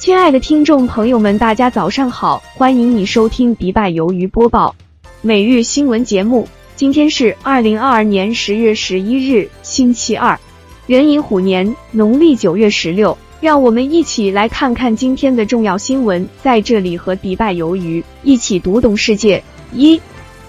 [0.00, 4.74] 亲爱的听众朋友们，大家早上好，欢迎你收听迪拜鱿鱼播报
[5.20, 6.48] 每日新闻节目。
[6.74, 10.40] 今天是二零二二年十月十一日，星期二，
[10.86, 13.16] 壬寅虎年农历九月十六。
[13.42, 19.44] 让我们一起来看看今天的重要新闻，在这里和迪拜鱿鱼一起读懂世界。
[19.74, 20.00] 一、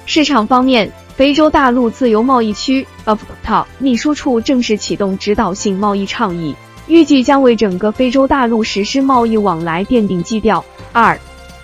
[0.06, 6.56] 市场方面，非洲大陆自由贸易区 （AfCFTA） 秘书处正式启动指导性贸易倡议，
[6.92, 10.62] 预计将为整个非洲大陆实施贸易往来奠定基调。
[10.92, 11.18] 二、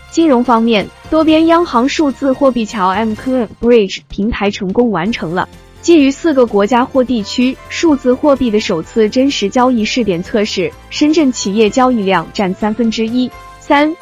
[0.10, 5.50] 金融方面，多边央行数字货币桥 （MKB Bridge） 平台成功完成了。
[5.82, 13.30] 基于四个国家或地区数字货币的首次真实交易试点测试，深圳企业交易量占三分之一。
[13.60, 13.94] 三，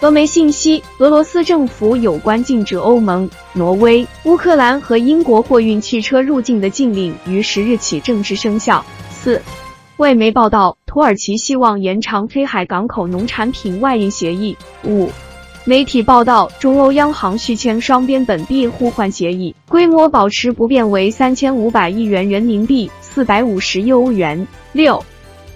[0.00, 8.84] 俄媒信息：俄罗斯政府有关禁止欧盟、挪威、乌克兰和英国货运汽车入境的禁令于十日起正式生效。
[9.10, 9.42] 四，
[9.98, 14.56] 外媒报道：土耳其希望延长黑海港口农产品外运协议。
[14.84, 15.10] 五。
[15.64, 24.46] 媒体报道，中欧央行续签双边本币互换协议，规模保持不变，为三千五百亿元人民币，四百五十亿欧元。
[24.70, 25.04] 六，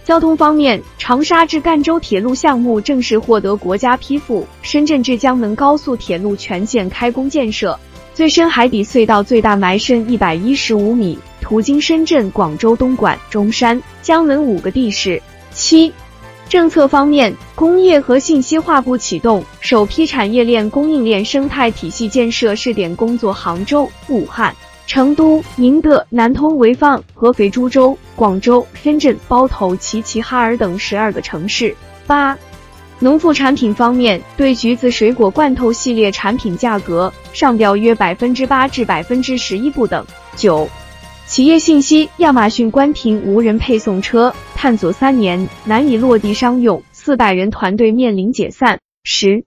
[0.04, 7.78] 交通方面，长沙至赣州铁路项目正式获得国家批复，深圳至江门高速铁路全线开工建设，
[8.12, 11.16] 最深海底隧道最大埋深一百一十五米，
[11.52, 15.20] 途经深圳、广州、东莞、中山、江门五个地市。
[15.52, 15.92] 七。
[16.48, 23.34] 政策方面，工业和信息化部启动首批产业链供应链生态体系建设试点工作。
[23.34, 31.76] 杭州、武汉、成都、宁德、南通、潍坊、合肥、株洲、广州、深圳、包头、齐齐哈尔等十二个城市。
[32.06, 32.34] 八、
[32.98, 40.02] 农副产品方面，对橘子水果罐头系列产品价格上调约百分之八至百分之十一不等。
[40.34, 40.66] 九。
[41.26, 48.78] 企业信息：亚马逊关停无人配送车，探索三年难以落地商用，四百人团队面临解散。
[49.04, 49.44] 十。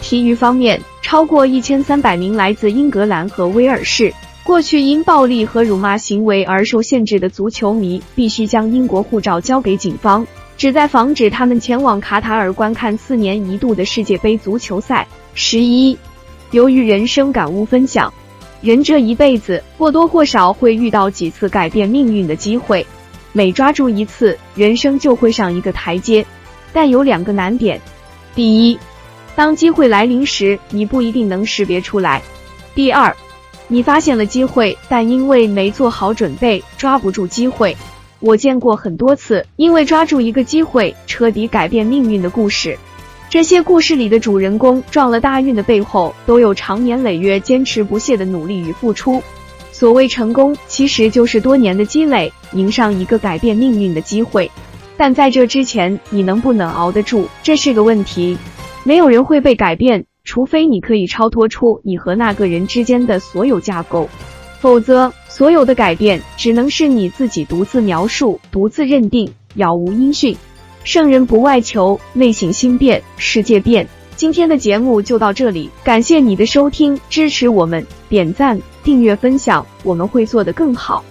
[0.00, 4.14] 体育方面，超过一千三百名来自英格兰和威尔士，
[4.44, 10.24] 过去因暴力和辱骂行为而受限制的足球迷，必须将英国护照交给警方，
[10.56, 15.08] 旨在防止他们前往卡塔尔观看四年一度的世界杯足球赛。
[15.34, 15.98] 十一。
[16.52, 18.12] 由于人生感悟分享。
[18.64, 22.86] 人这一辈子或多或少会遇到几次改变命运的机会，
[23.34, 26.24] 每抓住一次，人生就会上一个台阶。
[26.72, 27.78] 但有两个难点：
[28.34, 28.78] 第一，
[29.36, 32.22] 当机会来临时，你不一定能识别出来；
[32.74, 33.14] 第二，
[33.68, 37.76] 你发现了机会，但因为没做好准备，抓不住机会。
[38.18, 42.78] 我见过很多次因为抓住一个机会，彻底改变命运的故事。
[43.34, 49.20] 这些故事里的主人公撞了大运的背后，都有长年累月坚持不懈的努力与付出。
[49.72, 54.48] 所谓成功，其实就是多年的积累，迎上一个改变命运的机会。
[54.96, 58.38] 但在这之前，你能不能熬得住，这是个问题。
[58.84, 64.08] 没有人会被改变，除非你可以超脱出你和那个人之间的所有架构，
[64.60, 70.36] 否则，所有的改变只能是你自己独自描述、独自认定，杳无音讯。
[70.84, 73.88] 圣人不外求，内省心变，世界变。
[74.16, 81.02] 今天的节目就到这里，感谢你的收听，支持我们，点赞、订阅、分享，我们会做得更好。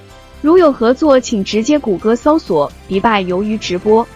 [0.42, 4.08] 如有合作，请直接谷歌搜索“迪拜鱿鱼直播”。